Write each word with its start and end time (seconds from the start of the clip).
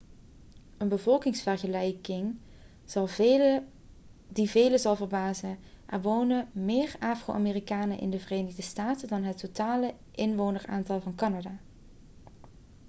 een 0.77 0.87
bevolkingsvergelijking 0.87 2.35
die 4.27 4.49
velen 4.49 4.79
zal 4.79 4.95
verbazen 4.95 5.57
er 5.85 6.01
wonen 6.01 6.47
meer 6.51 6.95
afro-amerikanen 6.99 7.99
in 7.99 8.09
de 8.09 8.19
verenigde 8.19 8.61
staten 8.61 9.07
dan 9.07 9.23
het 9.23 9.37
totale 9.37 9.93
inwoneraantal 10.11 11.01
van 11.01 11.15
canada 11.15 11.59